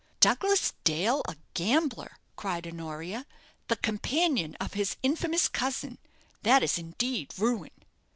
[0.19, 3.23] "Douglas Dale a gambler!" cried Honoria;
[3.67, 5.99] "the companion of his infamous cousin!
[6.41, 7.69] That is indeed ruin."